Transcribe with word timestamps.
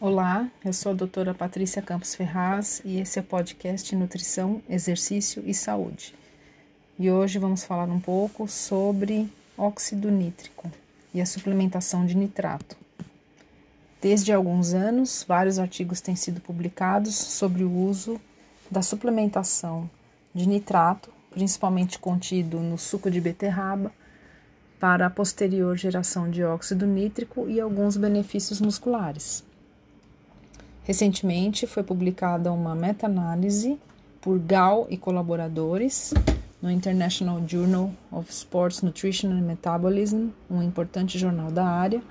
Olá, 0.00 0.50
eu 0.64 0.72
sou 0.72 0.90
a 0.90 0.94
doutora 0.94 1.32
Patrícia 1.32 1.80
Campos 1.80 2.16
Ferraz 2.16 2.82
e 2.84 2.98
esse 2.98 3.16
é 3.16 3.22
o 3.22 3.24
podcast 3.24 3.94
Nutrição, 3.94 4.60
Exercício 4.68 5.40
e 5.46 5.54
Saúde. 5.54 6.12
E 6.98 7.08
hoje 7.08 7.38
vamos 7.38 7.62
falar 7.62 7.84
um 7.84 8.00
pouco 8.00 8.48
sobre 8.48 9.32
óxido 9.56 10.10
nítrico 10.10 10.68
e 11.14 11.20
a 11.20 11.26
suplementação 11.26 12.04
de 12.04 12.16
nitrato. 12.16 12.76
Desde 14.02 14.32
alguns 14.32 14.74
anos, 14.74 15.24
vários 15.26 15.60
artigos 15.60 16.00
têm 16.00 16.16
sido 16.16 16.40
publicados 16.40 17.14
sobre 17.14 17.62
o 17.62 17.72
uso 17.72 18.20
da 18.68 18.82
suplementação 18.82 19.88
de 20.34 20.46
nitrato, 20.48 21.08
principalmente 21.30 22.00
contido 22.00 22.58
no 22.58 22.76
suco 22.76 23.08
de 23.08 23.20
beterraba, 23.20 23.92
para 24.80 25.06
a 25.06 25.10
posterior 25.10 25.76
geração 25.76 26.28
de 26.28 26.42
óxido 26.42 26.84
nítrico 26.84 27.48
e 27.48 27.60
alguns 27.60 27.96
benefícios 27.96 28.60
musculares. 28.60 29.44
Recentemente 30.84 31.66
foi 31.66 31.82
publicada 31.82 32.52
uma 32.52 32.74
meta-análise 32.74 33.78
por 34.20 34.38
Gal 34.38 34.86
e 34.90 34.98
colaboradores 34.98 36.12
no 36.60 36.70
International 36.70 37.42
Journal 37.48 37.90
of 38.12 38.30
Sports 38.30 38.82
Nutrition 38.82 39.30
and 39.30 39.40
Metabolism, 39.40 40.28
um 40.50 40.62
importante 40.62 41.18
jornal 41.18 41.50
da 41.50 41.64
área, 41.64 42.02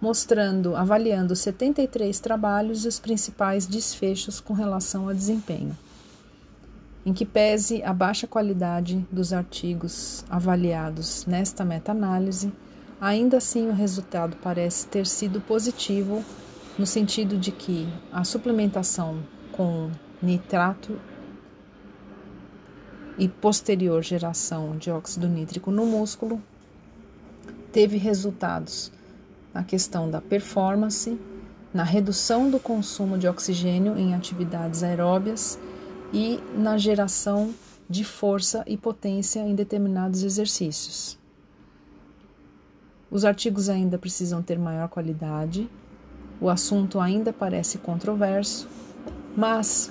mostrando, 0.00 0.76
avaliando 0.76 1.34
73 1.34 2.20
trabalhos 2.20 2.84
e 2.84 2.88
os 2.88 3.00
principais 3.00 3.66
desfechos 3.66 4.40
com 4.40 4.54
relação 4.54 5.08
ao 5.08 5.14
desempenho. 5.14 5.76
Em 7.04 7.12
que 7.12 7.26
pese 7.26 7.82
a 7.82 7.92
baixa 7.92 8.28
qualidade 8.28 9.04
dos 9.10 9.32
artigos 9.32 10.24
avaliados 10.30 11.26
nesta 11.26 11.64
meta-análise, 11.64 12.52
ainda 13.00 13.38
assim 13.38 13.68
o 13.68 13.72
resultado 13.72 14.36
parece 14.40 14.86
ter 14.86 15.06
sido 15.08 15.40
positivo 15.40 16.24
no 16.78 16.86
sentido 16.86 17.38
de 17.38 17.50
que 17.50 17.88
a 18.12 18.22
suplementação 18.24 19.22
com 19.52 19.90
nitrato 20.22 20.98
e 23.18 23.28
posterior 23.28 24.02
geração 24.02 24.76
de 24.76 24.90
óxido 24.90 25.26
nítrico 25.26 25.70
no 25.70 25.86
músculo 25.86 26.42
teve 27.72 27.96
resultados 27.96 28.92
na 29.54 29.64
questão 29.64 30.10
da 30.10 30.20
performance, 30.20 31.18
na 31.72 31.82
redução 31.82 32.50
do 32.50 32.60
consumo 32.60 33.16
de 33.16 33.26
oxigênio 33.26 33.96
em 33.96 34.14
atividades 34.14 34.82
aeróbias 34.82 35.58
e 36.12 36.38
na 36.54 36.76
geração 36.76 37.54
de 37.88 38.04
força 38.04 38.62
e 38.66 38.76
potência 38.76 39.40
em 39.40 39.54
determinados 39.54 40.22
exercícios. 40.22 41.18
Os 43.10 43.24
artigos 43.24 43.68
ainda 43.68 43.96
precisam 43.96 44.42
ter 44.42 44.58
maior 44.58 44.88
qualidade 44.88 45.70
o 46.40 46.48
assunto 46.48 47.00
ainda 47.00 47.32
parece 47.32 47.78
controverso, 47.78 48.68
mas 49.36 49.90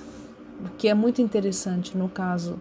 o 0.64 0.70
que 0.76 0.88
é 0.88 0.94
muito 0.94 1.20
interessante 1.20 1.96
no 1.96 2.08
caso 2.08 2.58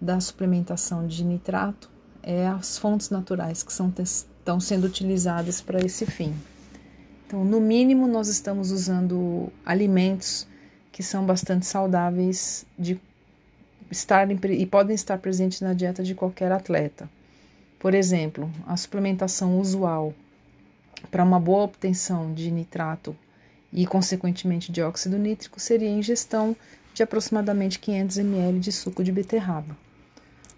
da 0.00 0.20
suplementação 0.20 1.06
de 1.06 1.24
nitrato 1.24 1.90
é 2.22 2.46
as 2.46 2.78
fontes 2.78 3.10
naturais 3.10 3.62
que 3.62 3.72
são, 3.72 3.92
estão 4.02 4.58
sendo 4.58 4.86
utilizadas 4.86 5.60
para 5.60 5.84
esse 5.84 6.06
fim. 6.06 6.34
Então, 7.26 7.44
no 7.44 7.60
mínimo, 7.60 8.06
nós 8.06 8.28
estamos 8.28 8.70
usando 8.70 9.52
alimentos 9.64 10.46
que 10.92 11.02
são 11.02 11.26
bastante 11.26 11.66
saudáveis 11.66 12.64
de 12.78 13.00
estar 13.90 14.30
e 14.30 14.66
podem 14.66 14.94
estar 14.94 15.18
presentes 15.18 15.60
na 15.60 15.74
dieta 15.74 16.02
de 16.02 16.14
qualquer 16.14 16.52
atleta. 16.52 17.08
Por 17.78 17.94
exemplo, 17.94 18.50
a 18.66 18.76
suplementação 18.76 19.58
usual 19.58 20.14
para 21.10 21.24
uma 21.24 21.38
boa 21.38 21.64
obtenção 21.64 22.32
de 22.32 22.50
nitrato 22.50 23.16
e, 23.74 23.84
consequentemente, 23.86 24.70
de 24.70 24.80
óxido 24.80 25.18
nítrico 25.18 25.58
seria 25.58 25.88
a 25.88 25.92
ingestão 25.92 26.56
de 26.94 27.02
aproximadamente 27.02 27.80
500 27.80 28.18
ml 28.18 28.60
de 28.60 28.70
suco 28.70 29.02
de 29.02 29.10
beterraba. 29.10 29.76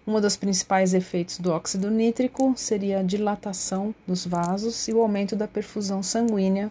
Um 0.06 0.21
dos 0.21 0.37
principais 0.37 0.94
efeitos 0.94 1.38
do 1.38 1.50
óxido 1.50 1.91
nítrico 1.91 2.53
seria 2.56 3.00
a 3.00 3.03
dilatação 3.03 3.94
dos 4.06 4.27
vasos 4.27 4.87
e 4.87 4.93
o 4.93 5.00
aumento 5.00 5.34
da 5.34 5.49
perfusão 5.49 6.03
sanguínea 6.03 6.71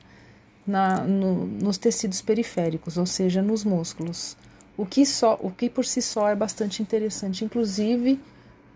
na, 0.66 1.02
no, 1.02 1.46
nos 1.46 1.78
tecidos 1.78 2.22
periféricos, 2.22 2.96
ou 2.96 3.06
seja, 3.06 3.42
nos 3.42 3.66
músculos. 3.66 4.38
O 4.78 4.86
que, 4.86 5.06
só, 5.06 5.38
o 5.42 5.50
que 5.50 5.70
por 5.70 5.84
si 5.84 6.02
só 6.02 6.30
é 6.30 6.36
bastante 6.36 6.82
interessante, 6.82 7.44
inclusive 7.44 8.20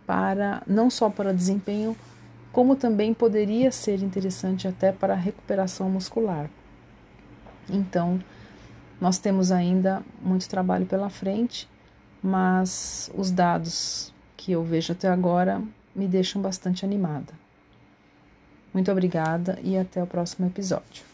para 0.05 0.63
não 0.65 0.89
só 0.89 1.09
para 1.09 1.33
desempenho, 1.33 1.95
como 2.51 2.75
também 2.75 3.13
poderia 3.13 3.71
ser 3.71 4.01
interessante 4.01 4.67
até 4.67 4.91
para 4.91 5.13
recuperação 5.13 5.89
muscular. 5.89 6.49
Então, 7.69 8.19
nós 8.99 9.17
temos 9.17 9.51
ainda 9.51 10.03
muito 10.21 10.49
trabalho 10.49 10.85
pela 10.85 11.09
frente, 11.09 11.69
mas 12.21 13.09
os 13.15 13.31
dados 13.31 14.13
que 14.35 14.51
eu 14.51 14.63
vejo 14.63 14.93
até 14.93 15.07
agora 15.07 15.61
me 15.95 16.07
deixam 16.07 16.41
bastante 16.41 16.85
animada. 16.85 17.33
Muito 18.73 18.91
obrigada 18.91 19.57
e 19.63 19.77
até 19.77 20.01
o 20.01 20.07
próximo 20.07 20.47
episódio. 20.47 21.08